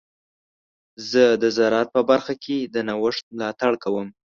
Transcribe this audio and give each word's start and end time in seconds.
زه 1.09 1.23
د 1.41 1.43
زراعت 1.57 1.89
په 1.95 2.01
برخه 2.09 2.33
کې 2.43 2.57
د 2.73 2.75
نوښت 2.87 3.25
ملاتړ 3.35 3.73
کوم. 3.83 4.07